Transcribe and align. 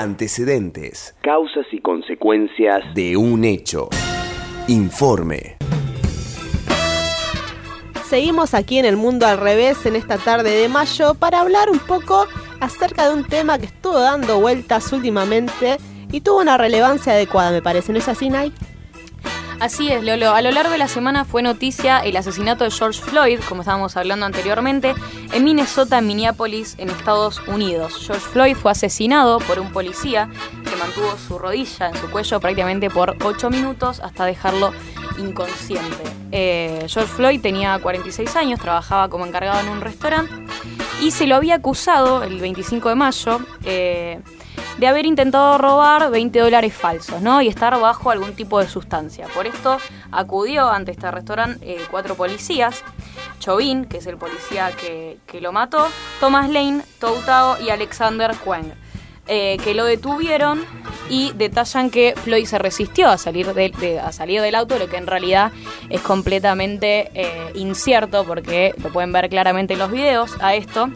Antecedentes 0.00 1.14
Causas 1.20 1.66
y 1.72 1.78
consecuencias. 1.78 2.94
de 2.94 3.18
un 3.18 3.44
hecho. 3.44 3.90
Informe. 4.66 5.58
Seguimos 8.06 8.54
aquí 8.54 8.78
en 8.78 8.86
el 8.86 8.96
mundo 8.96 9.26
al 9.26 9.36
revés 9.36 9.84
en 9.84 9.96
esta 9.96 10.16
tarde 10.16 10.52
de 10.52 10.70
mayo 10.70 11.12
para 11.12 11.42
hablar 11.42 11.68
un 11.68 11.80
poco 11.80 12.24
acerca 12.60 13.10
de 13.10 13.14
un 13.14 13.26
tema 13.26 13.58
que 13.58 13.66
estuvo 13.66 14.00
dando 14.00 14.40
vueltas 14.40 14.90
últimamente 14.94 15.76
y 16.10 16.22
tuvo 16.22 16.40
una 16.40 16.56
relevancia 16.56 17.12
adecuada, 17.12 17.50
me 17.50 17.60
parece. 17.60 17.92
¿No 17.92 17.98
es 17.98 18.08
así, 18.08 18.30
Nike? 18.30 18.56
Así 19.60 19.92
es, 19.92 20.02
Lolo. 20.02 20.30
A 20.34 20.40
lo 20.40 20.50
largo 20.52 20.72
de 20.72 20.78
la 20.78 20.88
semana 20.88 21.26
fue 21.26 21.42
noticia 21.42 21.98
el 21.98 22.16
asesinato 22.16 22.64
de 22.64 22.70
George 22.70 23.00
Floyd, 23.02 23.40
como 23.46 23.60
estábamos 23.60 23.94
hablando 23.94 24.24
anteriormente, 24.24 24.94
en 25.34 25.44
Minnesota, 25.44 25.98
en 25.98 26.06
Minneapolis, 26.06 26.76
en 26.78 26.88
Estados 26.88 27.42
Unidos. 27.46 27.94
George 28.06 28.26
Floyd 28.26 28.56
fue 28.56 28.70
asesinado 28.70 29.38
por 29.40 29.60
un 29.60 29.70
policía 29.70 30.30
que 30.64 30.76
mantuvo 30.76 31.14
su 31.18 31.38
rodilla 31.38 31.88
en 31.90 31.96
su 31.96 32.10
cuello 32.10 32.40
prácticamente 32.40 32.88
por 32.88 33.16
8 33.22 33.50
minutos 33.50 34.00
hasta 34.00 34.24
dejarlo 34.24 34.72
inconsciente. 35.18 36.04
Eh, 36.32 36.86
George 36.88 37.12
Floyd 37.12 37.40
tenía 37.42 37.78
46 37.80 38.34
años, 38.36 38.60
trabajaba 38.60 39.10
como 39.10 39.26
encargado 39.26 39.60
en 39.60 39.68
un 39.68 39.82
restaurante 39.82 40.32
y 41.02 41.10
se 41.10 41.26
lo 41.26 41.36
había 41.36 41.56
acusado 41.56 42.22
el 42.22 42.40
25 42.40 42.88
de 42.88 42.94
mayo. 42.94 43.40
eh, 43.64 44.20
de 44.78 44.86
haber 44.86 45.06
intentado 45.06 45.58
robar 45.58 46.10
20 46.10 46.38
dólares 46.40 46.72
falsos, 46.74 47.20
¿no? 47.20 47.40
Y 47.42 47.48
estar 47.48 47.78
bajo 47.80 48.10
algún 48.10 48.34
tipo 48.34 48.58
de 48.60 48.68
sustancia. 48.68 49.26
Por 49.34 49.46
esto 49.46 49.78
acudió 50.10 50.68
ante 50.70 50.92
este 50.92 51.10
restaurante 51.10 51.58
eh, 51.74 51.80
cuatro 51.90 52.14
policías, 52.14 52.82
Chauvin, 53.38 53.84
que 53.84 53.98
es 53.98 54.06
el 54.06 54.16
policía 54.16 54.70
que, 54.72 55.18
que 55.26 55.40
lo 55.40 55.52
mató, 55.52 55.86
Thomas 56.20 56.48
Lane, 56.50 56.82
Toutao 56.98 57.60
y 57.60 57.70
Alexander 57.70 58.34
Quang, 58.44 58.72
eh, 59.26 59.58
que 59.62 59.74
lo 59.74 59.84
detuvieron 59.84 60.64
y 61.08 61.32
detallan 61.32 61.90
que 61.90 62.14
Floyd 62.16 62.46
se 62.46 62.58
resistió 62.58 63.08
a 63.08 63.18
salir, 63.18 63.52
de- 63.54 64.00
a 64.00 64.12
salir 64.12 64.40
del 64.40 64.54
auto, 64.54 64.78
lo 64.78 64.88
que 64.88 64.96
en 64.96 65.06
realidad 65.06 65.52
es 65.88 66.00
completamente 66.00 67.10
eh, 67.14 67.52
incierto, 67.54 68.24
porque 68.24 68.74
lo 68.82 68.90
pueden 68.90 69.12
ver 69.12 69.28
claramente 69.28 69.74
en 69.74 69.78
los 69.80 69.90
videos 69.90 70.32
a 70.40 70.54
esto. 70.54 70.88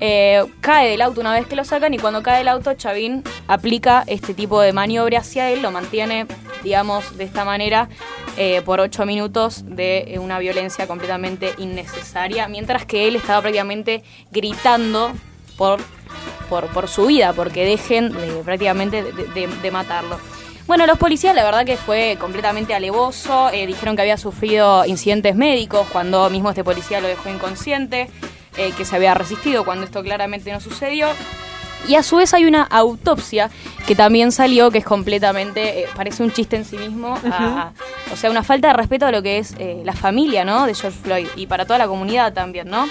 Eh, 0.00 0.44
cae 0.60 0.90
del 0.90 1.00
auto 1.00 1.20
una 1.20 1.32
vez 1.32 1.46
que 1.46 1.56
lo 1.56 1.64
sacan 1.64 1.94
y 1.94 1.98
cuando 1.98 2.22
cae 2.22 2.38
del 2.38 2.48
auto 2.48 2.74
Chavín 2.74 3.22
aplica 3.48 4.04
este 4.06 4.34
tipo 4.34 4.60
de 4.60 4.72
maniobra 4.72 5.20
hacia 5.20 5.50
él, 5.50 5.62
lo 5.62 5.70
mantiene, 5.70 6.26
digamos, 6.62 7.16
de 7.16 7.24
esta 7.24 7.44
manera 7.44 7.88
eh, 8.36 8.60
por 8.62 8.80
ocho 8.80 9.06
minutos 9.06 9.64
de 9.66 10.04
eh, 10.14 10.18
una 10.18 10.38
violencia 10.38 10.86
completamente 10.86 11.54
innecesaria, 11.58 12.46
mientras 12.48 12.84
que 12.84 13.08
él 13.08 13.16
estaba 13.16 13.40
prácticamente 13.40 14.02
gritando 14.30 15.12
por, 15.56 15.80
por, 16.50 16.66
por 16.66 16.88
su 16.88 17.06
vida, 17.06 17.32
porque 17.32 17.64
dejen 17.64 18.12
de, 18.12 18.42
prácticamente 18.44 19.02
de, 19.02 19.70
matarlo. 19.70 20.18
Bueno, 20.66 20.84
los 20.86 20.98
policías 20.98 21.34
la 21.34 21.44
verdad 21.44 21.64
que 21.64 21.76
fue 21.76 22.18
completamente 22.20 22.74
alevoso, 22.74 23.50
dijeron 23.52 23.94
que 23.94 24.02
había 24.02 24.16
sufrido 24.16 24.84
incidentes 24.84 25.36
médicos 25.36 25.86
cuando 25.92 26.28
mismo 26.28 26.50
este 26.50 26.64
policía 26.64 27.00
lo 27.00 27.06
dejó 27.06 27.30
inconsciente, 27.30 28.10
eh, 28.56 28.72
que 28.76 28.84
se 28.84 28.96
había 28.96 29.14
resistido 29.14 29.64
cuando 29.64 29.84
esto 29.84 30.02
claramente 30.02 30.52
no 30.52 30.60
sucedió. 30.60 31.08
Y 31.88 31.94
a 31.94 32.02
su 32.02 32.16
vez 32.16 32.34
hay 32.34 32.44
una 32.46 32.62
autopsia 32.64 33.48
que 33.86 33.94
también 33.94 34.32
salió, 34.32 34.70
que 34.72 34.78
es 34.78 34.84
completamente, 34.84 35.82
eh, 35.82 35.88
parece 35.94 36.22
un 36.24 36.32
chiste 36.32 36.56
en 36.56 36.64
sí 36.64 36.76
mismo, 36.76 37.16
a- 37.30 37.36
a- 37.36 37.72
o 38.12 38.16
sea, 38.16 38.30
una 38.30 38.42
falta 38.42 38.68
de 38.68 38.74
respeto 38.74 39.06
a 39.06 39.12
lo 39.12 39.22
que 39.22 39.38
es 39.38 39.54
eh, 39.58 39.82
la 39.84 39.92
familia, 39.92 40.44
¿no? 40.44 40.66
De 40.66 40.74
George 40.74 40.98
Floyd 41.02 41.28
y 41.36 41.46
para 41.46 41.64
toda 41.64 41.78
la 41.78 41.86
comunidad 41.86 42.32
también, 42.32 42.68
¿no? 42.68 42.88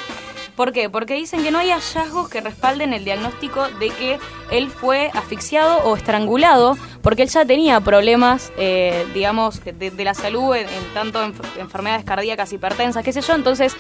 ¿Por 0.55 0.71
qué? 0.71 0.89
Porque 0.89 1.15
dicen 1.15 1.43
que 1.43 1.51
no 1.51 1.57
hay 1.59 1.71
hallazgos 1.71 2.29
que 2.29 2.39
respalden 2.39 2.93
el 2.93 3.03
diagnóstico 3.03 3.67
de 3.79 3.89
que 3.89 4.17
él 4.51 4.69
fue 4.69 5.11
asfixiado 5.13 5.79
o 5.79 5.97
estrangulado, 5.97 6.77
porque 7.01 7.23
él 7.23 7.29
ya 7.29 7.43
tenía 7.43 7.81
problemas, 7.81 8.53
eh, 8.57 9.05
digamos, 9.13 9.61
de, 9.65 9.73
de 9.91 10.03
la 10.05 10.13
salud, 10.13 10.55
en, 10.55 10.69
en 10.69 10.93
tanto 10.93 11.21
enf- 11.21 11.59
enfermedades 11.59 12.05
cardíacas, 12.05 12.53
hipertensas, 12.53 13.03
qué 13.03 13.11
sé 13.11 13.19
yo. 13.19 13.33
Entonces, 13.35 13.75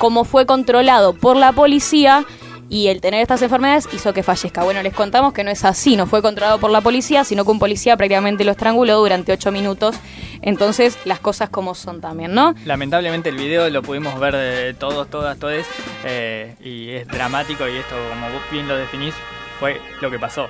como 0.00 0.24
fue 0.24 0.46
controlado 0.46 1.12
por 1.12 1.36
la 1.36 1.52
policía 1.52 2.24
y 2.70 2.86
el 2.86 3.02
tener 3.02 3.20
estas 3.20 3.42
enfermedades 3.42 3.86
hizo 3.92 4.14
que 4.14 4.22
fallezca. 4.22 4.64
Bueno, 4.64 4.82
les 4.82 4.94
contamos 4.94 5.34
que 5.34 5.44
no 5.44 5.50
es 5.50 5.62
así, 5.62 5.94
no 5.94 6.06
fue 6.06 6.22
controlado 6.22 6.58
por 6.58 6.70
la 6.70 6.80
policía, 6.80 7.22
sino 7.22 7.44
que 7.44 7.50
un 7.50 7.58
policía 7.58 7.98
prácticamente 7.98 8.42
lo 8.44 8.52
estranguló 8.52 8.96
durante 8.96 9.30
ocho 9.30 9.52
minutos. 9.52 9.96
Entonces, 10.40 10.96
las 11.04 11.20
cosas 11.20 11.50
como 11.50 11.74
son 11.74 12.00
también, 12.00 12.32
¿no? 12.32 12.54
Lamentablemente 12.64 13.28
el 13.28 13.36
video 13.36 13.68
lo 13.68 13.82
pudimos 13.82 14.18
ver 14.18 14.34
de 14.36 14.72
todos, 14.72 15.10
todas, 15.10 15.38
todes, 15.38 15.66
eh, 16.06 16.54
y 16.64 16.88
es 16.92 17.06
dramático 17.06 17.68
y 17.68 17.76
esto, 17.76 17.94
como 18.08 18.32
vos 18.32 18.42
bien 18.50 18.66
lo 18.68 18.76
definís, 18.76 19.14
fue 19.58 19.78
lo 20.00 20.10
que 20.10 20.18
pasó. 20.18 20.48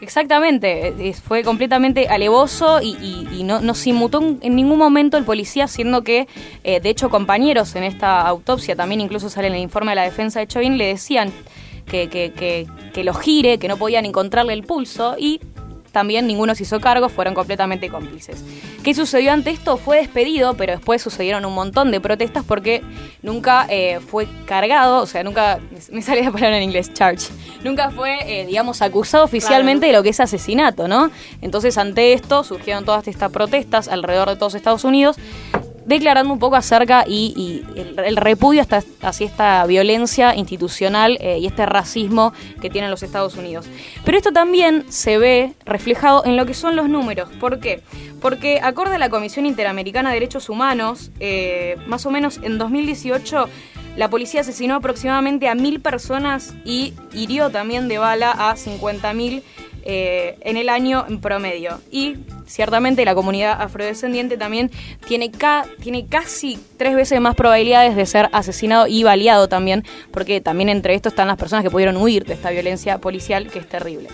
Exactamente, 0.00 1.12
fue 1.22 1.42
completamente 1.42 2.08
alevoso 2.08 2.80
y, 2.80 2.96
y- 3.02 3.28
y 3.40 3.42
no, 3.44 3.60
no 3.60 3.74
se 3.74 3.90
inmutó 3.90 4.20
en 4.40 4.56
ningún 4.56 4.78
momento 4.78 5.18
el 5.18 5.24
policía, 5.24 5.68
siendo 5.68 6.02
que, 6.02 6.26
eh, 6.64 6.80
de 6.80 6.88
hecho, 6.88 7.10
compañeros 7.10 7.74
en 7.76 7.84
esta 7.84 8.22
autopsia, 8.22 8.74
también 8.76 9.02
incluso 9.02 9.28
sale 9.28 9.48
en 9.48 9.54
el 9.54 9.60
informe 9.60 9.90
de 9.92 9.96
la 9.96 10.02
defensa 10.04 10.40
de 10.40 10.46
Chauvin, 10.46 10.78
le 10.78 10.86
decían 10.86 11.30
que, 11.86 12.08
que, 12.08 12.32
que, 12.32 12.66
que 12.94 13.04
lo 13.04 13.12
gire, 13.12 13.58
que 13.58 13.68
no 13.68 13.76
podían 13.76 14.06
encontrarle 14.06 14.54
el 14.54 14.62
pulso 14.62 15.16
y 15.18 15.40
también 15.92 16.26
ninguno 16.26 16.54
se 16.54 16.62
hizo 16.62 16.80
cargo, 16.80 17.08
fueron 17.08 17.34
completamente 17.34 17.88
cómplices. 17.88 18.44
¿Qué 18.82 18.94
sucedió 18.94 19.32
ante 19.32 19.50
esto? 19.50 19.76
Fue 19.76 19.98
despedido, 19.98 20.54
pero 20.54 20.72
después 20.72 21.02
sucedieron 21.02 21.44
un 21.44 21.54
montón 21.54 21.90
de 21.90 22.00
protestas 22.00 22.44
porque 22.46 22.82
nunca 23.22 23.66
eh, 23.68 24.00
fue 24.00 24.26
cargado, 24.46 25.02
o 25.02 25.06
sea, 25.06 25.22
nunca, 25.22 25.58
me 25.92 26.02
sale 26.02 26.24
la 26.24 26.32
palabra 26.32 26.56
en 26.56 26.62
inglés, 26.62 26.92
charge, 26.94 27.28
nunca 27.64 27.90
fue, 27.90 28.18
eh, 28.26 28.46
digamos, 28.46 28.82
acusado 28.82 29.24
oficialmente 29.24 29.86
de 29.86 29.92
lo 29.92 30.02
que 30.02 30.10
es 30.10 30.20
asesinato, 30.20 30.88
¿no? 30.88 31.10
Entonces, 31.42 31.76
ante 31.78 32.12
esto 32.12 32.44
surgieron 32.44 32.84
todas 32.84 33.06
estas 33.08 33.30
protestas 33.30 33.88
alrededor 33.88 34.28
de 34.28 34.36
todos 34.36 34.54
Estados 34.54 34.84
Unidos, 34.84 35.16
declarando 35.90 36.32
un 36.32 36.38
poco 36.38 36.56
acerca 36.56 37.04
y, 37.06 37.62
el, 37.76 38.16
repudio 38.16 38.62
hasta, 38.62 38.82
hacia 39.02 39.26
esta 39.26 39.66
violencia 39.66 40.34
institucional 40.34 41.18
eh, 41.20 41.38
y 41.38 41.46
este 41.46 41.66
racismo 41.66 42.32
que 42.60 42.70
tienen 42.70 42.90
los 42.90 43.02
Estados 43.02 43.36
Unidos. 43.36 43.66
Pero 44.04 44.16
esto 44.16 44.32
también 44.32 44.90
se 44.90 45.18
ve 45.18 45.52
reflejado 45.66 46.24
en 46.24 46.36
lo 46.36 46.46
que 46.46 46.54
son 46.54 46.76
los 46.76 46.88
números. 46.88 47.28
¿Por 47.38 47.60
qué? 47.60 47.82
Porque 48.20 48.60
acorde 48.62 48.94
a 48.94 48.98
la 48.98 49.10
Comisión 49.10 49.46
Interamericana 49.46 50.10
de 50.10 50.14
Derechos 50.14 50.48
Humanos, 50.48 51.10
eh, 51.20 51.76
más 51.86 52.06
o 52.06 52.10
menos 52.10 52.40
en 52.42 52.56
2018 52.56 53.48
la 53.96 54.08
policía 54.08 54.42
asesinó 54.42 54.76
aproximadamente 54.76 55.48
a 55.48 55.54
mil 55.54 55.80
personas 55.80 56.54
y 56.64 56.94
hirió 57.12 57.50
también 57.50 57.88
de 57.88 57.98
bala 57.98 58.30
a 58.30 58.54
50.000 58.54 59.42
eh, 59.84 60.36
en 60.42 60.56
el 60.56 60.68
año 60.68 61.04
en 61.08 61.20
promedio. 61.20 61.80
Y 61.90 62.16
ciertamente 62.46 63.04
la 63.04 63.14
comunidad 63.14 63.60
afrodescendiente 63.62 64.36
también 64.36 64.70
tiene, 65.06 65.30
ca- 65.30 65.66
tiene 65.82 66.06
casi 66.06 66.58
tres 66.76 66.94
veces 66.94 67.20
más 67.20 67.34
probabilidades 67.34 67.96
de 67.96 68.06
ser 68.06 68.28
asesinado 68.32 68.86
y 68.86 69.02
baleado 69.04 69.48
también, 69.48 69.84
porque 70.12 70.40
también 70.40 70.68
entre 70.68 70.94
estos 70.94 71.12
están 71.12 71.28
las 71.28 71.36
personas 71.36 71.64
que 71.64 71.70
pudieron 71.70 71.96
huir 71.96 72.24
de 72.24 72.34
esta 72.34 72.50
violencia 72.50 72.98
policial 72.98 73.48
que 73.50 73.60
es 73.60 73.68
terrible. 73.68 74.08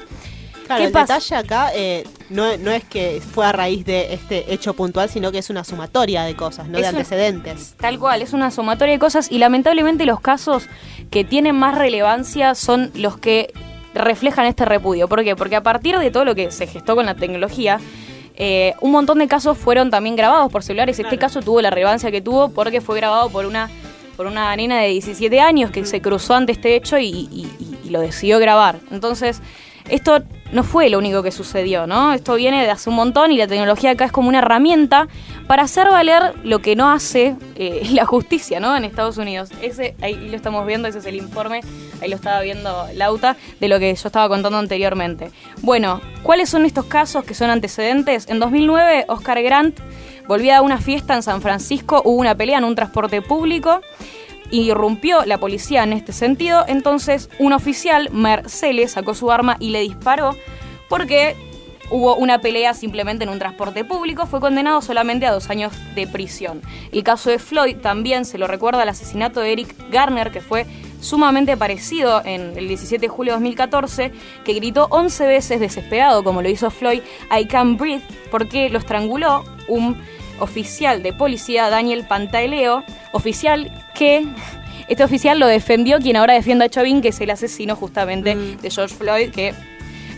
Claro, 0.66 0.80
¿Qué 0.80 0.86
el 0.88 0.92
pasa? 0.92 1.14
detalle 1.14 1.36
acá 1.36 1.70
eh, 1.76 2.02
no, 2.28 2.56
no 2.56 2.72
es 2.72 2.82
que 2.82 3.20
fue 3.20 3.46
a 3.46 3.52
raíz 3.52 3.84
de 3.84 4.12
este 4.14 4.52
hecho 4.52 4.74
puntual, 4.74 5.08
sino 5.08 5.30
que 5.30 5.38
es 5.38 5.48
una 5.48 5.62
sumatoria 5.62 6.24
de 6.24 6.34
cosas, 6.34 6.66
no 6.68 6.78
Es 6.78 6.82
de 6.82 6.90
un- 6.90 6.96
antecedentes. 6.96 7.74
Tal 7.80 8.00
cual, 8.00 8.20
es 8.20 8.32
una 8.32 8.50
sumatoria 8.50 8.94
de 8.94 8.98
cosas 8.98 9.30
y 9.30 9.38
lamentablemente 9.38 10.06
los 10.06 10.18
casos 10.20 10.64
que 11.08 11.22
tienen 11.22 11.54
más 11.54 11.78
relevancia 11.78 12.56
son 12.56 12.90
los 12.96 13.16
que 13.16 13.52
reflejan 13.98 14.46
este 14.46 14.64
repudio. 14.64 15.08
¿Por 15.08 15.22
qué? 15.24 15.36
Porque 15.36 15.56
a 15.56 15.62
partir 15.62 15.98
de 15.98 16.10
todo 16.10 16.24
lo 16.24 16.34
que 16.34 16.50
se 16.50 16.66
gestó 16.66 16.94
con 16.96 17.06
la 17.06 17.14
tecnología, 17.14 17.78
eh, 18.36 18.74
un 18.80 18.90
montón 18.92 19.18
de 19.18 19.28
casos 19.28 19.56
fueron 19.56 19.90
también 19.90 20.14
grabados 20.16 20.50
por 20.52 20.62
celulares. 20.62 20.98
Este 20.98 21.16
caso 21.18 21.40
tuvo 21.40 21.60
la 21.62 21.70
relevancia 21.70 22.10
que 22.10 22.20
tuvo 22.20 22.50
porque 22.50 22.80
fue 22.80 22.96
grabado 22.96 23.30
por 23.30 23.46
una 23.46 23.70
por 24.16 24.26
una 24.26 24.56
nena 24.56 24.80
de 24.80 24.88
17 24.88 25.40
años 25.40 25.70
que 25.70 25.84
se 25.84 26.00
cruzó 26.00 26.34
ante 26.34 26.52
este 26.52 26.74
hecho 26.74 26.96
y, 26.98 27.04
y- 27.06 27.50
y- 27.60 27.78
y 27.84 27.90
lo 27.90 28.00
decidió 28.00 28.38
grabar. 28.38 28.78
Entonces, 28.90 29.42
esto 29.90 30.22
no 30.52 30.64
fue 30.64 30.88
lo 30.88 30.96
único 30.96 31.22
que 31.22 31.30
sucedió, 31.30 31.86
¿no? 31.86 32.14
Esto 32.14 32.34
viene 32.36 32.62
de 32.64 32.70
hace 32.70 32.88
un 32.88 32.96
montón 32.96 33.30
y 33.30 33.36
la 33.36 33.46
tecnología 33.46 33.90
acá 33.90 34.06
es 34.06 34.12
como 34.12 34.30
una 34.30 34.38
herramienta 34.38 35.06
para 35.46 35.64
hacer 35.64 35.90
valer 35.90 36.32
lo 36.44 36.60
que 36.60 36.76
no 36.76 36.90
hace 36.90 37.36
eh, 37.56 37.82
la 37.92 38.06
justicia, 38.06 38.58
¿no? 38.58 38.74
En 38.74 38.84
Estados 38.84 39.18
Unidos. 39.18 39.50
Ese, 39.60 39.94
ahí 40.00 40.14
lo 40.14 40.34
estamos 40.34 40.66
viendo, 40.66 40.88
ese 40.88 41.00
es 41.00 41.04
el 41.06 41.16
informe, 41.16 41.60
ahí 42.00 42.08
lo 42.08 42.16
estaba 42.16 42.40
viendo 42.40 42.86
Lauta, 42.94 43.36
de 43.60 43.68
lo 43.68 43.78
que 43.78 43.94
yo 43.94 44.08
estaba 44.08 44.28
contando 44.28 44.58
anteriormente. 44.58 45.30
Bueno, 45.62 46.00
¿cuáles 46.22 46.48
son 46.48 46.64
estos 46.64 46.86
casos 46.86 47.24
que 47.24 47.34
son 47.34 47.50
antecedentes? 47.50 48.28
En 48.28 48.40
2009, 48.40 49.06
Oscar 49.08 49.42
Grant 49.42 49.78
volvía 50.26 50.58
a 50.58 50.62
una 50.62 50.78
fiesta 50.78 51.14
en 51.14 51.22
San 51.22 51.42
Francisco, 51.42 52.02
hubo 52.04 52.18
una 52.18 52.34
pelea 52.34 52.58
en 52.58 52.64
un 52.64 52.74
transporte 52.74 53.22
público 53.22 53.80
irrumpió 54.50 55.24
la 55.24 55.38
policía 55.38 55.82
en 55.82 55.92
este 55.92 56.12
sentido, 56.12 56.64
entonces 56.68 57.28
un 57.38 57.52
oficial, 57.52 58.10
Merceles, 58.12 58.92
sacó 58.92 59.14
su 59.14 59.30
arma 59.30 59.56
y 59.58 59.70
le 59.70 59.80
disparó 59.80 60.36
porque 60.88 61.36
hubo 61.90 62.16
una 62.16 62.40
pelea 62.40 62.74
simplemente 62.74 63.24
en 63.24 63.30
un 63.30 63.38
transporte 63.38 63.84
público, 63.84 64.26
fue 64.26 64.40
condenado 64.40 64.80
solamente 64.82 65.26
a 65.26 65.32
dos 65.32 65.50
años 65.50 65.72
de 65.94 66.06
prisión. 66.06 66.62
El 66.92 67.02
caso 67.02 67.30
de 67.30 67.38
Floyd 67.38 67.76
también 67.76 68.24
se 68.24 68.38
lo 68.38 68.46
recuerda 68.46 68.82
al 68.82 68.88
asesinato 68.88 69.40
de 69.40 69.52
Eric 69.52 69.74
Garner, 69.90 70.30
que 70.30 70.40
fue 70.40 70.66
sumamente 71.00 71.56
parecido 71.56 72.22
en 72.24 72.56
el 72.56 72.68
17 72.68 73.00
de 73.00 73.08
julio 73.08 73.32
de 73.32 73.36
2014, 73.36 74.12
que 74.44 74.52
gritó 74.54 74.86
11 74.90 75.26
veces 75.26 75.60
desesperado, 75.60 76.24
como 76.24 76.42
lo 76.42 76.48
hizo 76.48 76.70
Floyd, 76.70 77.02
I 77.36 77.46
can't 77.46 77.78
breathe, 77.78 78.02
porque 78.30 78.68
lo 78.70 78.78
estranguló 78.78 79.44
un 79.68 79.96
oficial 80.38 81.02
de 81.02 81.12
policía, 81.12 81.70
Daniel 81.70 82.04
Pantaleo, 82.06 82.84
oficial 83.12 83.72
que 83.94 84.26
este 84.88 85.02
oficial 85.02 85.38
lo 85.40 85.46
defendió, 85.46 85.98
quien 85.98 86.16
ahora 86.16 86.34
defiende 86.34 86.64
a 86.66 86.68
Chauvin, 86.68 87.00
que 87.00 87.08
es 87.08 87.20
el 87.20 87.30
asesino 87.30 87.74
justamente 87.74 88.34
Mm. 88.36 88.56
de 88.58 88.70
George 88.70 88.94
Floyd, 88.94 89.30
que 89.30 89.54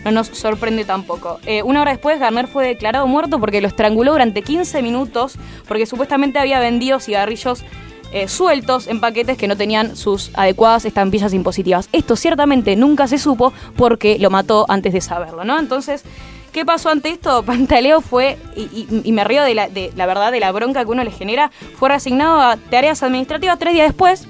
no 0.05 0.11
nos 0.11 0.27
sorprende 0.27 0.85
tampoco. 0.85 1.39
Eh, 1.45 1.63
una 1.63 1.81
hora 1.81 1.91
después, 1.91 2.19
Garner 2.19 2.47
fue 2.47 2.67
declarado 2.67 3.07
muerto 3.07 3.39
porque 3.39 3.61
lo 3.61 3.67
estranguló 3.67 4.11
durante 4.11 4.41
15 4.43 4.81
minutos, 4.81 5.37
porque 5.67 5.85
supuestamente 5.85 6.39
había 6.39 6.59
vendido 6.59 6.99
cigarrillos 6.99 7.63
eh, 8.11 8.27
sueltos 8.27 8.87
en 8.87 8.99
paquetes 9.01 9.37
que 9.37 9.47
no 9.47 9.55
tenían 9.57 9.95
sus 9.95 10.31
adecuadas 10.33 10.85
estampillas 10.85 11.33
impositivas. 11.33 11.89
Esto 11.91 12.15
ciertamente 12.15 12.75
nunca 12.75 13.07
se 13.07 13.17
supo 13.17 13.53
porque 13.75 14.17
lo 14.19 14.29
mató 14.29 14.65
antes 14.69 14.93
de 14.93 15.01
saberlo, 15.01 15.43
¿no? 15.43 15.59
Entonces, 15.59 16.03
¿qué 16.51 16.65
pasó 16.65 16.89
ante 16.89 17.09
esto? 17.09 17.43
Pantaleo 17.45 18.01
fue, 18.01 18.37
y, 18.55 18.61
y- 18.61 19.01
y 19.03 19.11
me 19.11 19.23
río 19.23 19.43
de 19.43 19.53
la, 19.55 19.69
de 19.69 19.91
la 19.95 20.05
verdad, 20.05 20.31
de 20.31 20.39
la 20.39 20.51
bronca 20.51 20.83
que 20.83 20.91
uno 20.91 21.03
le 21.03 21.11
genera, 21.11 21.51
fue 21.77 21.89
resignado 21.89 22.41
a 22.41 22.57
tareas 22.57 23.03
administrativas 23.03 23.59
tres 23.59 23.73
días 23.73 23.87
después. 23.87 24.27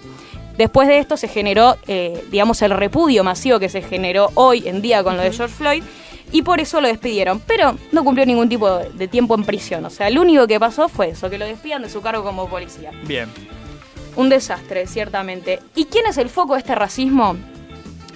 Después 0.58 0.90
de 0.90 0.98
esto 0.98 1.16
se 1.16 1.30
generó, 1.30 1.78
eh, 1.88 2.22
digamos, 2.32 2.62
el 2.62 2.72
repudio 2.72 3.24
masivo 3.24 3.60
que 3.60 3.70
se 3.70 3.82
generó 3.82 4.30
hoy 4.34 4.68
en 4.68 4.82
día 4.82 5.02
con 5.06 5.16
lo 5.16 5.24
de 5.24 5.32
George 5.32 5.56
Floyd 5.56 5.84
y 6.34 6.42
por 6.42 6.60
eso 6.60 6.82
lo 6.82 6.90
despidieron. 6.90 7.40
Pero 7.48 7.78
no 7.94 8.04
cumplió 8.04 8.25
ningún 8.25 8.50
tipo 8.50 8.70
de, 8.70 8.90
de 8.90 9.08
tiempo 9.08 9.36
en 9.36 9.46
prisión. 9.46 9.86
O 9.86 9.90
sea, 9.90 10.10
lo 10.10 10.20
único 10.22 10.46
que 10.48 10.60
pasó 10.60 10.90
fue 10.90 11.12
eso, 11.12 11.30
que 11.30 11.38
lo 11.38 11.46
despidan 11.46 11.82
de 11.84 11.90
su 11.90 12.02
cargo 12.02 12.24
como 12.25 12.50
policía. 12.50 12.92
Bien. 13.06 13.30
Un 14.16 14.30
desastre, 14.30 14.88
ciertamente. 14.88 15.60
¿Y 15.76 15.86
quién 15.86 16.06
es 16.08 16.18
el 16.18 16.30
foco 16.30 16.54
de 16.54 16.60
este 16.60 16.76
racismo? 16.76 17.36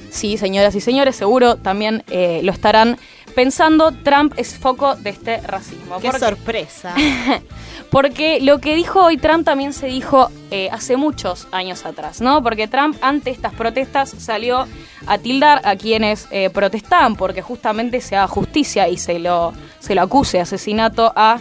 Sí, 0.10 0.38
señoras 0.38 0.76
y 0.76 0.82
señores, 0.82 1.16
seguro 1.16 1.56
también 1.56 2.04
eh, 2.10 2.42
lo 2.44 2.52
estarán 2.52 2.98
pensando. 3.34 3.92
Trump 4.04 4.34
es 4.38 4.56
foco 4.56 4.96
de 4.96 5.10
este 5.10 5.38
racismo. 5.42 5.98
Qué 6.00 6.08
Porque- 6.12 6.20
sorpresa. 6.20 6.94
porque 7.90 8.40
lo 8.42 8.60
que 8.60 8.76
dijo 8.76 9.04
hoy 9.04 9.18
Trump 9.18 9.46
también 9.46 9.74
se 9.74 9.88
dijo 9.88 10.30
eh, 10.52 10.70
hace 10.72 10.98
muchos 10.98 11.48
años 11.52 11.86
atrás, 11.86 12.22
¿no? 12.22 12.44
Porque 12.44 12.68
Trump 12.68 12.96
ante 13.02 13.30
estas 13.32 13.54
protestas 13.54 14.10
salió 14.18 14.68
a 15.08 15.18
tildar 15.18 15.62
a 15.64 15.76
quienes 15.76 16.28
eh, 16.32 16.50
protestaban 16.52 17.16
porque 17.16 17.42
justamente 17.42 18.00
se 18.02 18.16
haga 18.16 18.28
justicia 18.28 18.88
y 18.90 18.98
se 18.98 19.20
lo, 19.20 19.54
se 19.80 19.96
lo 19.96 20.02
acuse 20.04 20.38
de 20.38 20.42
asesinato 20.44 21.12
a 21.16 21.40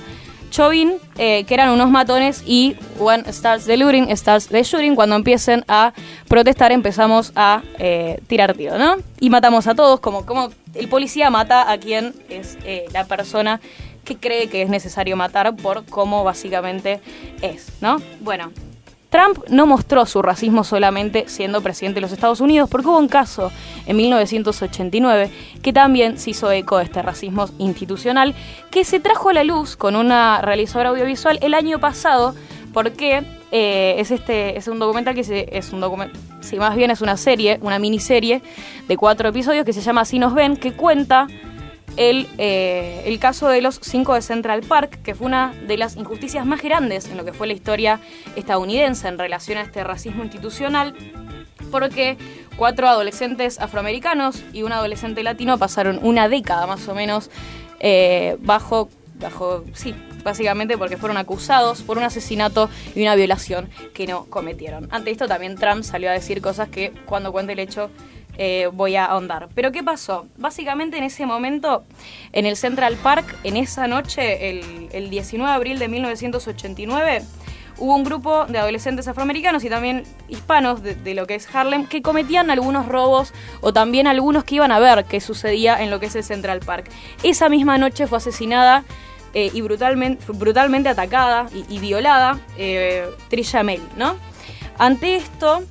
Chauvin, 0.52 0.98
eh, 1.16 1.44
que 1.44 1.54
eran 1.54 1.70
unos 1.70 1.90
matones 1.90 2.44
y 2.46 2.76
shooting, 4.62 4.94
cuando 4.94 5.16
empiecen 5.16 5.64
a 5.66 5.94
protestar 6.28 6.72
empezamos 6.72 7.32
a 7.34 7.62
eh, 7.78 8.20
tirar 8.26 8.52
tiro, 8.54 8.76
¿no? 8.76 8.96
Y 9.18 9.30
matamos 9.30 9.66
a 9.66 9.74
todos, 9.74 9.98
como, 10.00 10.26
como 10.26 10.50
el 10.74 10.88
policía 10.88 11.30
mata 11.30 11.72
a 11.72 11.78
quien 11.78 12.14
es 12.28 12.58
eh, 12.66 12.84
la 12.92 13.06
persona 13.06 13.62
que 14.04 14.16
cree 14.16 14.50
que 14.50 14.60
es 14.60 14.68
necesario 14.68 15.16
matar 15.16 15.56
por 15.56 15.86
cómo 15.86 16.22
básicamente 16.22 17.00
es, 17.40 17.68
¿no? 17.80 17.96
Bueno, 18.20 18.52
Trump 19.12 19.44
no 19.50 19.66
mostró 19.66 20.06
su 20.06 20.22
racismo 20.22 20.64
solamente 20.64 21.24
siendo 21.28 21.60
presidente 21.60 21.96
de 21.96 22.00
los 22.00 22.12
Estados 22.12 22.40
Unidos, 22.40 22.70
porque 22.70 22.88
hubo 22.88 22.98
un 22.98 23.08
caso 23.08 23.52
en 23.86 23.98
1989 23.98 25.30
que 25.60 25.72
también 25.74 26.16
se 26.16 26.30
hizo 26.30 26.50
eco 26.50 26.78
de 26.78 26.84
este 26.84 27.02
racismo 27.02 27.44
institucional, 27.58 28.34
que 28.70 28.84
se 28.84 29.00
trajo 29.00 29.28
a 29.28 29.34
la 29.34 29.44
luz 29.44 29.76
con 29.76 29.96
una 29.96 30.40
realizadora 30.40 30.88
audiovisual 30.88 31.38
el 31.42 31.52
año 31.52 31.78
pasado, 31.78 32.34
porque 32.72 33.22
eh, 33.50 33.96
es 33.98 34.10
este 34.10 34.56
es 34.56 34.66
un 34.66 34.78
documental 34.78 35.14
que 35.14 35.24
se, 35.24 35.46
es 35.58 35.74
un 35.74 35.80
documental, 35.80 36.18
sí, 36.40 36.56
más 36.56 36.74
bien 36.74 36.90
es 36.90 37.02
una 37.02 37.18
serie, 37.18 37.58
una 37.60 37.78
miniserie 37.78 38.40
de 38.88 38.96
cuatro 38.96 39.28
episodios 39.28 39.66
que 39.66 39.74
se 39.74 39.82
llama 39.82 40.00
Así 40.00 40.18
nos 40.18 40.32
ven, 40.32 40.56
que 40.56 40.72
cuenta 40.72 41.26
el, 41.96 42.28
eh, 42.38 43.02
el 43.06 43.18
caso 43.18 43.48
de 43.48 43.60
los 43.60 43.78
cinco 43.82 44.14
de 44.14 44.22
Central 44.22 44.62
Park, 44.62 45.02
que 45.02 45.14
fue 45.14 45.26
una 45.26 45.54
de 45.66 45.76
las 45.76 45.96
injusticias 45.96 46.46
más 46.46 46.62
grandes 46.62 47.08
en 47.08 47.16
lo 47.16 47.24
que 47.24 47.32
fue 47.32 47.46
la 47.46 47.52
historia 47.52 48.00
estadounidense 48.36 49.08
en 49.08 49.18
relación 49.18 49.58
a 49.58 49.62
este 49.62 49.84
racismo 49.84 50.22
institucional, 50.22 50.94
porque 51.70 52.16
cuatro 52.56 52.88
adolescentes 52.88 53.60
afroamericanos 53.60 54.42
y 54.52 54.62
un 54.62 54.72
adolescente 54.72 55.22
latino 55.22 55.58
pasaron 55.58 55.98
una 56.02 56.28
década 56.28 56.66
más 56.66 56.86
o 56.88 56.94
menos 56.94 57.30
eh, 57.80 58.36
bajo, 58.40 58.88
bajo, 59.18 59.64
sí, 59.74 59.94
básicamente 60.22 60.78
porque 60.78 60.96
fueron 60.96 61.16
acusados 61.16 61.82
por 61.82 61.98
un 61.98 62.04
asesinato 62.04 62.70
y 62.94 63.02
una 63.02 63.14
violación 63.14 63.68
que 63.94 64.06
no 64.06 64.26
cometieron. 64.26 64.88
Ante 64.90 65.10
esto 65.10 65.26
también 65.26 65.56
Trump 65.56 65.82
salió 65.82 66.10
a 66.10 66.12
decir 66.12 66.40
cosas 66.40 66.68
que 66.68 66.92
cuando 67.06 67.32
cuente 67.32 67.52
el 67.52 67.58
hecho 67.58 67.90
eh, 68.38 68.68
voy 68.72 68.96
a 68.96 69.06
ahondar. 69.06 69.48
Pero 69.54 69.72
¿qué 69.72 69.82
pasó? 69.82 70.26
Básicamente 70.36 70.98
en 70.98 71.04
ese 71.04 71.26
momento, 71.26 71.84
en 72.32 72.46
el 72.46 72.56
Central 72.56 72.96
Park, 72.96 73.36
en 73.44 73.56
esa 73.56 73.86
noche, 73.86 74.50
el, 74.50 74.88
el 74.92 75.10
19 75.10 75.50
de 75.50 75.54
abril 75.54 75.78
de 75.78 75.88
1989, 75.88 77.22
hubo 77.78 77.96
un 77.96 78.04
grupo 78.04 78.46
de 78.46 78.58
adolescentes 78.58 79.08
afroamericanos 79.08 79.64
y 79.64 79.68
también 79.68 80.04
hispanos 80.28 80.82
de, 80.82 81.14
lo 81.14 81.26
que 81.26 81.34
es 81.34 81.52
Harlem 81.54 81.86
que 81.86 82.00
cometían 82.00 82.50
algunos 82.50 82.86
robos 82.86 83.32
o 83.60 83.72
también 83.72 84.06
algunos 84.06 84.44
que 84.44 84.56
iban 84.56 84.72
a 84.72 84.78
ver 84.78 85.04
qué 85.04 85.20
sucedía 85.20 85.82
en 85.82 85.90
lo 85.90 85.98
que 85.98 86.06
es 86.06 86.14
el 86.14 86.24
Central 86.24 86.60
Park. 86.60 86.90
Esa 87.22 87.48
misma 87.48 87.78
noche 87.78 88.06
fue 88.06 88.18
asesinada 88.18 88.84
eh, 89.34 89.50
y 89.52 89.62
brutalmente, 89.62 90.88
atacada 90.88 91.46
y, 91.54 91.64
y 91.74 91.78
violada 91.80 92.38
eh, 92.56 93.08
Trisha 93.28 93.62
Mel, 93.62 93.82
¿no? 93.96 94.14
Ante 94.78 95.16
esto, 95.16 95.64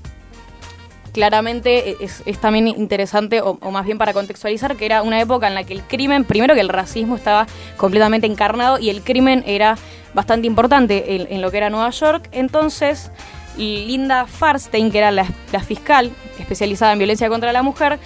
claramente 1.11 1.97
es, 2.03 2.23
es 2.25 2.39
también 2.39 2.67
interesante, 2.67 3.41
o, 3.41 3.57
más 3.71 3.85
bien 3.85 3.97
para 3.97 4.13
contextualizar, 4.13 4.75
que 4.75 4.85
era 4.85 5.01
una 5.01 5.19
época 5.19 5.47
en 5.47 5.55
la 5.55 5.63
que 5.63 5.73
el 5.73 5.83
crimen, 5.83 6.25
primero 6.25 6.53
que 6.53 6.61
el 6.61 6.69
racismo 6.69 7.15
estaba 7.15 7.47
completamente 7.77 8.27
encarnado 8.27 8.79
y 8.79 8.89
el 8.89 9.01
crimen 9.01 9.43
era 9.45 9.77
bastante 10.13 10.47
importante 10.47 11.27
en, 11.33 11.41
lo 11.41 11.51
que 11.51 11.57
era 11.57 11.69
Nueva 11.69 11.89
York. 11.89 12.27
Entonces, 12.31 13.11
Linda 13.57 14.25
Farstein, 14.25 14.91
que 14.91 14.97
era 14.97 15.11
la, 15.11 15.25
la 15.51 15.61
fiscal 15.61 16.11
especializada 16.39 16.93
en 16.93 16.99
violencia 16.99 17.29
contra 17.29 17.53
la 17.53 17.63
mujer, 17.63 17.99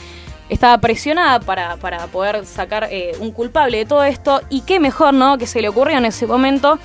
estaba 0.49 0.77
presionada 0.79 1.39
para, 1.39 1.77
para 1.77 2.07
poder 2.07 2.45
sacar 2.45 2.87
eh, 2.91 3.13
un 3.19 3.31
culpable 3.31 3.79
de 3.79 3.85
todo 3.85 4.03
esto. 4.03 4.41
Y 4.49 4.61
qué 4.61 4.79
mejor, 4.79 5.13
¿no? 5.13 5.37
Que 5.37 5.47
se 5.47 5.61
le 5.61 5.69
ocurrió 5.69 5.97
en 5.97 6.05
ese 6.05 6.27
momento 6.27 6.79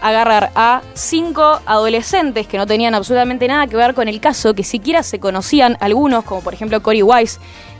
agarrar 0.00 0.50
a 0.54 0.82
cinco 0.94 1.60
adolescentes 1.66 2.46
que 2.46 2.58
no 2.58 2.66
tenían 2.66 2.94
absolutamente 2.94 3.48
nada 3.48 3.66
que 3.66 3.76
ver 3.76 3.94
con 3.94 4.08
el 4.08 4.20
caso, 4.20 4.54
que 4.54 4.64
siquiera 4.64 5.02
se 5.02 5.18
conocían 5.18 5.76
algunos, 5.80 6.24
como 6.24 6.42
por 6.42 6.52
ejemplo 6.54 6.82
Cory 6.82 7.02
Wise, 7.02 7.38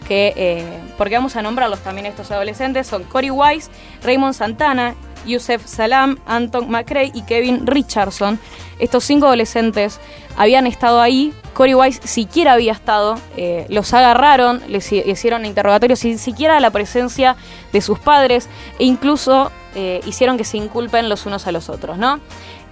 que, 0.08 0.32
eh, 0.36 0.64
porque 0.98 1.14
vamos 1.16 1.36
a 1.36 1.42
nombrarlos 1.42 1.80
también 1.80 2.06
estos 2.06 2.30
adolescentes, 2.30 2.86
son 2.86 3.04
Cory 3.04 3.30
Wise, 3.30 3.70
Raymond 4.02 4.34
Santana, 4.34 4.94
Yusef 5.26 5.64
Salam, 5.66 6.18
Anton 6.26 6.70
McRae 6.70 7.10
y 7.14 7.22
Kevin 7.22 7.66
Richardson. 7.66 8.38
Estos 8.78 9.04
cinco 9.04 9.26
adolescentes 9.26 9.98
habían 10.36 10.66
estado 10.66 11.00
ahí, 11.00 11.32
Cory 11.54 11.74
Wise 11.74 12.00
siquiera 12.04 12.52
había 12.52 12.72
estado, 12.72 13.14
eh, 13.36 13.64
los 13.70 13.94
agarraron, 13.94 14.62
les 14.68 14.92
hi- 14.92 15.02
hicieron 15.06 15.46
interrogatorios 15.46 16.00
sin 16.00 16.18
siquiera 16.18 16.60
la 16.60 16.70
presencia 16.70 17.36
de 17.72 17.80
sus 17.80 17.98
padres 17.98 18.48
e 18.78 18.84
incluso 18.84 19.50
eh, 19.74 20.00
hicieron 20.06 20.36
que 20.36 20.44
se 20.44 20.56
inculpen 20.56 21.08
los 21.08 21.26
unos 21.26 21.46
a 21.46 21.52
los 21.52 21.68
otros, 21.68 21.98
¿no? 21.98 22.20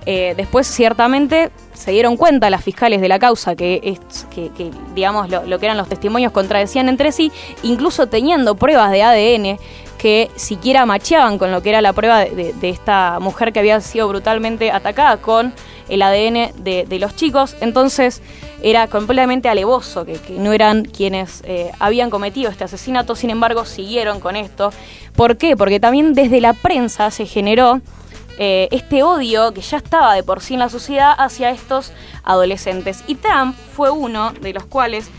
Eh, 0.04 0.34
después, 0.36 0.66
ciertamente, 0.66 1.50
se 1.74 1.92
dieron 1.92 2.16
cuenta 2.16 2.50
las 2.50 2.64
fiscales 2.64 3.00
de 3.00 3.08
la 3.08 3.18
causa 3.18 3.54
que, 3.54 3.80
es, 3.84 4.26
que, 4.34 4.50
digamos, 4.94 5.28
lo, 5.30 5.58
que 5.58 5.66
eran 5.66 5.76
los 5.76 5.88
testimonios 5.88 6.32
contradecían 6.32 6.88
entre 6.88 7.12
sí, 7.12 7.30
incluso 7.62 8.08
teniendo 8.08 8.56
pruebas 8.56 8.90
de 8.90 9.02
ADN 9.02 9.58
que 9.98 10.30
siquiera 10.34 10.84
macheaban 10.86 11.38
con 11.38 11.52
lo 11.52 11.62
que 11.62 11.68
era 11.68 11.80
la 11.80 11.92
prueba 11.92 12.24
de 12.24 12.68
esta 12.68 13.20
mujer 13.20 13.52
que 13.52 13.60
había 13.60 13.80
sido 13.80 14.08
brutalmente 14.08 14.72
atacada 14.72 15.18
con 15.18 15.54
el 15.88 16.02
ADN 16.02 16.52
de, 16.62 16.86
de 16.88 16.98
los 16.98 17.16
chicos. 17.16 17.56
Entonces 17.60 18.22
era 18.62 18.86
completamente 18.86 19.48
alevoso 19.48 20.04
que, 20.04 20.14
que 20.14 20.34
no 20.34 20.52
eran 20.52 20.84
quienes 20.84 21.42
eh, 21.44 21.72
habían 21.78 22.10
cometido 22.10 22.50
este 22.50 22.64
asesinato, 22.64 23.14
sin 23.14 23.30
embargo 23.30 23.64
siguieron 23.64 24.20
con 24.20 24.36
esto. 24.36 24.72
¿Por 25.16 25.36
qué? 25.36 25.56
Porque 25.56 25.80
también 25.80 26.14
desde 26.14 26.40
la 26.40 26.52
prensa 26.52 27.10
se 27.10 27.26
generó 27.26 27.80
eh, 28.38 28.68
este 28.70 29.02
odio 29.02 29.52
que 29.52 29.60
ya 29.60 29.76
estaba 29.76 30.14
de 30.14 30.22
por 30.22 30.40
sí 30.40 30.54
en 30.54 30.60
la 30.60 30.68
sociedad 30.68 31.14
hacia 31.18 31.50
estos 31.50 31.92
adolescentes. 32.24 33.04
Y 33.06 33.16
Trump 33.16 33.54
fue 33.74 33.90
uno 33.90 34.32
de 34.40 34.52
los 34.52 34.64
cuales 34.64 35.10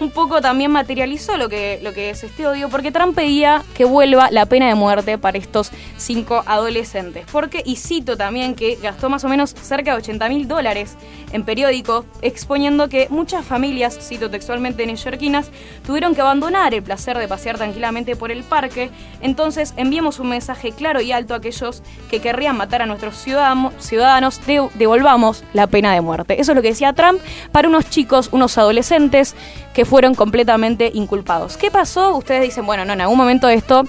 un 0.00 0.10
poco 0.10 0.40
también 0.40 0.70
materializó 0.70 1.36
lo 1.36 1.48
que, 1.48 1.78
lo 1.82 1.92
que 1.92 2.10
es 2.10 2.24
este 2.24 2.46
odio, 2.46 2.68
porque 2.68 2.90
Trump 2.90 3.14
pedía 3.14 3.62
que 3.74 3.84
vuelva 3.84 4.30
la 4.30 4.46
pena 4.46 4.66
de 4.66 4.74
muerte 4.74 5.18
para 5.18 5.38
estos 5.38 5.70
cinco 5.96 6.42
adolescentes. 6.46 7.26
Porque, 7.30 7.62
y 7.64 7.76
cito 7.76 8.16
también 8.16 8.54
que 8.54 8.76
gastó 8.82 9.10
más 9.10 9.24
o 9.24 9.28
menos 9.28 9.50
cerca 9.50 9.92
de 9.92 9.98
80 9.98 10.28
mil 10.28 10.48
dólares 10.48 10.96
en 11.32 11.44
periódicos, 11.44 12.06
exponiendo 12.22 12.88
que 12.88 13.08
muchas 13.10 13.44
familias, 13.44 13.98
cito 14.00 14.30
textualmente 14.30 14.86
neoyorquinas, 14.86 15.50
tuvieron 15.86 16.14
que 16.14 16.22
abandonar 16.22 16.74
el 16.74 16.82
placer 16.82 17.18
de 17.18 17.28
pasear 17.28 17.58
tranquilamente 17.58 18.16
por 18.16 18.32
el 18.32 18.42
parque. 18.42 18.90
Entonces 19.20 19.74
enviamos 19.76 20.18
un 20.18 20.30
mensaje 20.30 20.72
claro 20.72 21.00
y 21.00 21.12
alto 21.12 21.34
a 21.34 21.38
aquellos 21.38 21.82
que 22.10 22.20
querrían 22.20 22.56
matar 22.56 22.82
a 22.82 22.86
nuestros 22.86 23.16
ciudadanos, 23.16 24.40
devolvamos 24.74 25.44
la 25.52 25.66
pena 25.66 25.92
de 25.92 26.00
muerte. 26.00 26.40
Eso 26.40 26.52
es 26.52 26.56
lo 26.56 26.62
que 26.62 26.68
decía 26.68 26.92
Trump 26.94 27.20
para 27.52 27.68
unos 27.68 27.90
chicos, 27.90 28.30
unos 28.32 28.56
adolescentes 28.58 29.34
que 29.74 29.84
fueron 29.90 30.14
completamente 30.14 30.88
inculpados. 30.94 31.56
¿Qué 31.56 31.68
pasó? 31.68 32.16
Ustedes 32.16 32.42
dicen, 32.42 32.64
bueno, 32.64 32.84
no, 32.84 32.92
en 32.92 33.00
algún 33.00 33.18
momento 33.18 33.48
esto, 33.48 33.82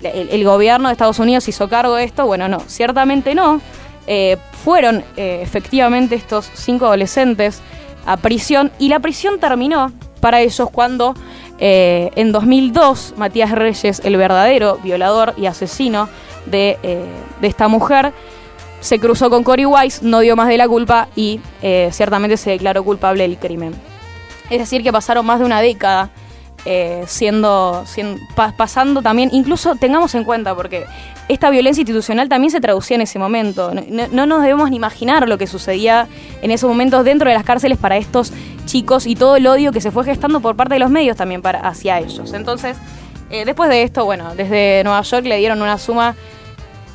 el, 0.00 0.44
gobierno 0.44 0.88
de 0.88 0.92
Estados 0.92 1.18
Unidos 1.18 1.48
hizo 1.48 1.68
cargo 1.68 1.96
de 1.96 2.04
esto. 2.04 2.24
Bueno, 2.24 2.46
no, 2.46 2.60
ciertamente 2.68 3.34
no. 3.34 3.60
Eh, 4.06 4.36
fueron 4.62 5.02
eh, 5.16 5.40
efectivamente 5.42 6.14
estos 6.14 6.48
cinco 6.54 6.86
adolescentes 6.86 7.62
a 8.06 8.16
prisión 8.16 8.70
y 8.78 8.88
la 8.90 9.00
prisión 9.00 9.40
terminó 9.40 9.92
para 10.20 10.40
ellos 10.40 10.70
cuando 10.70 11.16
eh, 11.58 12.10
en 12.14 12.30
2002 12.30 13.14
Matías 13.16 13.50
Reyes, 13.50 14.02
el 14.04 14.16
verdadero 14.16 14.78
violador 14.84 15.34
y 15.36 15.46
asesino 15.46 16.08
de, 16.46 16.78
de 17.40 17.48
esta 17.48 17.66
mujer, 17.66 18.12
se 18.80 19.00
cruzó 19.00 19.28
con 19.30 19.42
Cory 19.42 19.66
Wise, 19.66 20.04
no 20.04 20.20
dio 20.20 20.36
más 20.36 20.46
de 20.46 20.58
la 20.58 20.68
culpa 20.68 21.08
y 21.16 21.40
ciertamente 21.90 22.36
se 22.36 22.50
declaró 22.50 22.84
culpable 22.84 23.24
del 23.24 23.36
crimen. 23.36 23.89
Es 24.50 24.58
decir, 24.58 24.82
que 24.82 24.92
pasaron 24.92 25.24
más 25.24 25.38
de 25.38 25.44
una 25.44 25.60
década 25.60 26.10
eh, 26.66 27.04
siendo, 27.06 27.84
pasando 28.56 29.00
también, 29.00 29.30
incluso 29.32 29.76
tengamos 29.76 30.14
en 30.14 30.24
cuenta, 30.24 30.54
porque 30.54 30.84
esta 31.28 31.48
violencia 31.48 31.80
institucional 31.80 32.28
también 32.28 32.50
se 32.50 32.60
traducía 32.60 32.96
en 32.96 33.02
ese 33.02 33.18
momento. 33.18 33.72
No, 33.72 34.26
nos 34.26 34.42
debemos 34.42 34.68
ni 34.68 34.76
imaginar 34.76 35.26
lo 35.26 35.38
que 35.38 35.46
sucedía 35.46 36.06
en 36.42 36.50
esos 36.50 36.68
momentos 36.68 37.04
dentro 37.04 37.30
de 37.30 37.34
las 37.34 37.44
cárceles 37.44 37.78
para 37.78 37.96
estos 37.96 38.32
chicos 38.66 39.06
y 39.06 39.14
todo 39.14 39.36
el 39.36 39.46
odio 39.46 39.72
que 39.72 39.80
se 39.80 39.90
fue 39.90 40.04
gestando 40.04 40.40
por 40.40 40.54
parte 40.54 40.74
de 40.74 40.80
los 40.80 40.90
medios 40.90 41.16
también 41.16 41.40
hacia 41.62 41.98
ellos. 41.98 42.32
Entonces, 42.34 42.76
eh, 43.30 43.44
después 43.44 43.70
de 43.70 43.82
esto, 43.82 44.04
bueno, 44.04 44.34
desde 44.34 44.82
Nueva 44.84 45.00
York 45.02 45.24
le 45.24 45.38
dieron 45.38 45.62
una 45.62 45.78
suma 45.78 46.14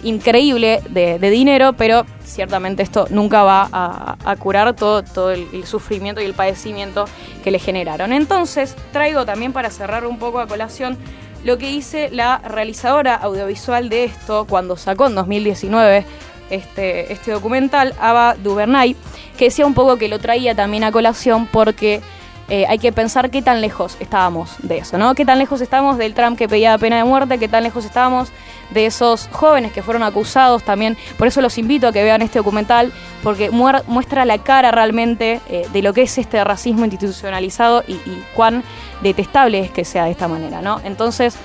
increíble 0.06 0.82
de, 0.90 1.20
dinero, 1.20 1.74
pero 1.74 2.06
ciertamente 2.24 2.84
esto 2.84 3.08
nunca 3.10 3.44
va 3.44 3.68
a, 3.72 4.36
curar 4.38 4.74
todo, 4.76 5.04
todo 5.04 5.32
el, 5.32 5.66
sufrimiento 5.66 6.22
y 6.22 6.26
el 6.26 6.34
padecimiento 6.34 7.06
que 7.44 7.52
le 7.52 7.60
generaron. 7.60 8.14
Entonces, 8.14 8.76
traigo 8.94 9.26
también 9.26 9.52
para 9.52 9.70
cerrar 9.70 10.06
un 10.06 10.18
poco 10.18 10.40
a 10.40 10.48
colación 10.48 10.98
lo 11.44 11.58
que 11.58 11.68
dice 11.68 12.10
la 12.12 12.40
realizadora 12.40 13.16
audiovisual 13.16 13.90
de 13.90 14.06
esto 14.06 14.48
cuando 14.50 14.78
sacó 14.78 15.08
en 15.08 15.16
2019 15.16 16.06
este, 16.50 17.14
este 17.14 17.32
documental, 17.32 17.94
Ava 18.00 18.36
Duvernay, 18.36 18.96
que 19.38 19.46
decía 19.46 19.66
un 19.66 19.74
poco 19.74 19.98
que 19.98 20.08
lo 20.08 20.20
traía 20.20 20.56
también 20.56 20.84
a 20.84 20.92
colación 20.92 21.48
porque 21.48 22.02
eh, 22.48 22.68
hay 22.68 22.78
que 22.78 22.92
pensar 22.92 23.32
qué 23.32 23.42
tan 23.42 23.60
lejos 23.60 23.98
estábamos 24.00 24.56
de 24.60 24.78
eso, 24.78 25.00
¿no? 25.00 25.16
Qué 25.16 25.26
tan 25.26 25.40
lejos 25.40 25.62
estábamos 25.62 25.98
del 25.98 26.14
Trump 26.14 26.38
que 26.38 26.48
pedía 26.48 26.78
pena 26.78 26.98
de 26.98 27.04
muerte, 27.04 27.40
qué 27.40 27.48
tan 27.48 27.64
lejos 27.64 27.86
estábamos 27.86 28.30
de 28.70 28.86
esos 28.86 29.28
jóvenes 29.32 29.72
que 29.72 29.82
fueron 29.82 30.04
acusados 30.04 30.62
también. 30.62 30.96
Por 31.18 31.28
eso 31.28 31.42
los 31.42 31.58
invito 31.58 31.88
a 31.88 31.92
que 31.92 32.04
vean 32.04 32.22
este 32.22 32.38
documental, 32.38 32.94
porque 33.24 33.50
muestra 33.50 34.26
la 34.26 34.38
cara 34.38 34.70
realmente 34.70 35.42
eh, 35.50 35.68
de 35.74 35.82
lo 35.82 35.94
que 35.94 36.04
es 36.04 36.18
este 36.20 36.44
racismo 36.44 36.86
institucionalizado 36.86 37.84
y, 37.88 37.98
cuán 38.36 38.64
detestable 39.02 39.60
es 39.60 39.72
que 39.72 39.84
sea 39.84 40.06
de 40.06 40.12
esta 40.12 40.28
manera, 40.28 40.62
¿no? 40.62 40.80
Entonces, 40.84 41.38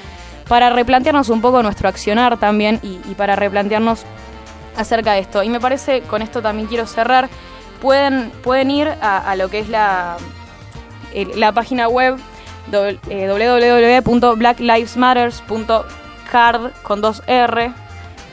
para 0.49 0.69
replantearnos 0.69 1.30
un 1.30 1.40
poco 1.40 1.62
nuestro 1.62 1.88
accionar 1.88 2.38
también 2.38 2.78
y, 2.83 2.99
para 3.14 3.37
replantearnos 3.37 4.04
acerca 4.76 5.14
de 5.14 5.21
esto. 5.21 5.42
Y 5.42 5.49
me 5.49 5.61
parece, 5.61 6.02
con 6.02 6.21
esto 6.21 6.42
también 6.42 6.69
quiero 6.69 6.87
cerrar, 6.87 7.30
pueden, 7.80 8.30
pueden 8.42 8.71
ir 8.71 8.88
a 9.00 9.35
lo 9.37 9.49
que 9.49 9.61
es 9.61 9.71
la 9.71 10.19
la 11.36 11.52
página 11.52 11.88
web 11.88 12.18
eh, 12.72 13.98
www.blacklivesmatters.card 14.04 16.70
con 16.82 17.00
dos 17.00 17.22
R 17.26 17.72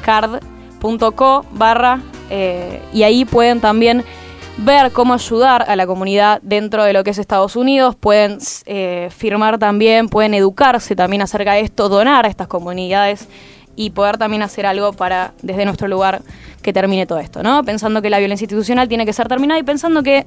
card.co 0.01 1.45
barra 1.51 2.01
eh, 2.29 2.81
y 2.93 3.03
ahí 3.03 3.25
pueden 3.25 3.59
también 3.61 4.03
ver 4.57 4.91
cómo 4.91 5.13
ayudar 5.13 5.65
a 5.67 5.75
la 5.75 5.87
comunidad 5.87 6.39
dentro 6.41 6.83
de 6.83 6.93
lo 6.93 7.03
que 7.03 7.11
es 7.11 7.17
Estados 7.17 7.55
Unidos, 7.55 7.95
pueden 7.95 8.39
eh, 8.65 9.09
firmar 9.15 9.59
también, 9.59 10.09
pueden 10.09 10.33
educarse 10.33 10.95
también 10.95 11.21
acerca 11.21 11.53
de 11.53 11.61
esto, 11.61 11.89
donar 11.89 12.25
a 12.25 12.29
estas 12.29 12.47
comunidades 12.47 13.27
y 13.75 13.91
poder 13.91 14.17
también 14.17 14.41
hacer 14.41 14.65
algo 14.65 14.93
para, 14.93 15.33
desde 15.43 15.63
nuestro 15.65 15.87
lugar, 15.87 16.21
que 16.63 16.73
termine 16.73 17.05
todo 17.05 17.19
esto, 17.19 17.43
¿no? 17.43 17.63
Pensando 17.63 18.01
que 18.01 18.09
la 18.09 18.17
violencia 18.17 18.45
institucional 18.45 18.89
tiene 18.89 19.05
que 19.05 19.13
ser 19.13 19.27
terminada 19.27 19.59
y 19.59 19.63
pensando 19.63 20.01
que 20.01 20.25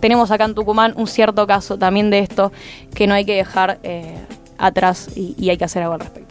tenemos 0.00 0.30
acá 0.30 0.44
en 0.44 0.54
Tucumán 0.54 0.94
un 0.96 1.06
cierto 1.06 1.46
caso 1.46 1.78
también 1.78 2.10
de 2.10 2.20
esto 2.20 2.52
que 2.94 3.06
no 3.06 3.14
hay 3.14 3.24
que 3.24 3.34
dejar 3.34 3.78
eh, 3.82 4.16
atrás 4.58 5.08
y, 5.16 5.34
y 5.38 5.50
hay 5.50 5.56
que 5.56 5.64
hacer 5.64 5.82
algo 5.82 5.94
al 5.94 6.00
respecto. 6.00 6.29